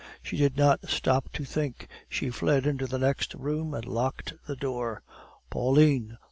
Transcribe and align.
She 0.23 0.35
did 0.35 0.57
not 0.57 0.89
stop 0.89 1.31
to 1.33 1.45
think; 1.45 1.87
she 2.09 2.31
fled 2.31 2.65
into 2.65 2.87
the 2.87 2.97
next 2.97 3.35
room, 3.35 3.75
and 3.75 3.85
locked 3.85 4.33
the 4.47 4.55
door. 4.55 5.03
"Pauline! 5.51 6.17